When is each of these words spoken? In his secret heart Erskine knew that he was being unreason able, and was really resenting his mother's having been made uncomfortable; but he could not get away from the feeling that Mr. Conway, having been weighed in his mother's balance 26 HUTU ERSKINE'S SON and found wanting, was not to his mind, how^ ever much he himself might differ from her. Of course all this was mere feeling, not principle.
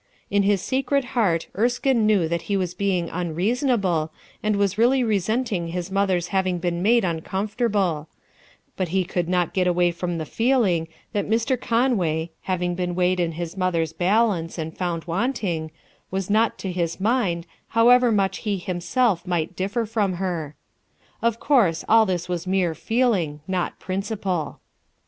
In 0.31 0.41
his 0.41 0.63
secret 0.63 1.05
heart 1.13 1.47
Erskine 1.55 2.07
knew 2.07 2.27
that 2.27 2.41
he 2.49 2.57
was 2.57 2.73
being 2.73 3.07
unreason 3.11 3.69
able, 3.69 4.11
and 4.41 4.55
was 4.55 4.75
really 4.75 5.03
resenting 5.03 5.67
his 5.67 5.91
mother's 5.91 6.29
having 6.29 6.57
been 6.57 6.81
made 6.81 7.05
uncomfortable; 7.05 8.09
but 8.75 8.87
he 8.87 9.03
could 9.05 9.29
not 9.29 9.53
get 9.53 9.67
away 9.67 9.91
from 9.91 10.17
the 10.17 10.25
feeling 10.25 10.87
that 11.13 11.29
Mr. 11.29 11.55
Conway, 11.55 12.31
having 12.41 12.73
been 12.73 12.95
weighed 12.95 13.19
in 13.19 13.33
his 13.33 13.55
mother's 13.55 13.93
balance 13.93 14.55
26 14.55 14.55
HUTU 14.55 14.57
ERSKINE'S 14.57 14.79
SON 14.79 14.87
and 14.95 15.01
found 15.05 15.05
wanting, 15.05 15.71
was 16.09 16.29
not 16.31 16.57
to 16.57 16.71
his 16.71 16.99
mind, 16.99 17.45
how^ 17.75 17.93
ever 17.93 18.11
much 18.11 18.39
he 18.39 18.57
himself 18.57 19.27
might 19.27 19.55
differ 19.55 19.85
from 19.85 20.13
her. 20.13 20.55
Of 21.21 21.39
course 21.39 21.85
all 21.87 22.07
this 22.07 22.27
was 22.27 22.47
mere 22.47 22.73
feeling, 22.73 23.41
not 23.47 23.77
principle. 23.77 24.61